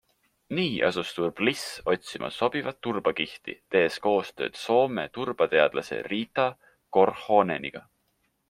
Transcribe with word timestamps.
Nii 0.59 0.77
asus 0.85 1.11
Turbliss 1.17 1.67
otsima 1.93 2.29
sobivat 2.37 2.79
turbakihti, 2.87 3.55
tehes 3.75 3.99
koostööd 4.07 4.57
Soome 4.65 5.07
turbateadlase 5.19 6.03
Riita 6.11 6.51
Korhoneniga. 6.99 7.89